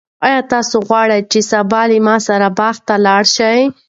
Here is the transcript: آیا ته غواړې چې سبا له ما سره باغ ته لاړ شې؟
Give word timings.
آیا 0.25 0.41
ته 0.49 0.57
غواړې 0.87 1.19
چې 1.31 1.39
سبا 1.51 1.81
له 1.89 1.97
ما 2.07 2.15
سره 2.27 2.47
باغ 2.59 2.75
ته 2.87 2.95
لاړ 3.05 3.23
شې؟ 3.35 3.51